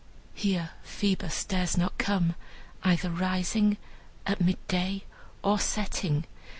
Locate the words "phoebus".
0.81-1.43